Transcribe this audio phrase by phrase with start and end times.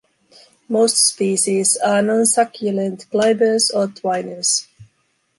[0.67, 4.65] Most species are non-succulent climbers or twiners.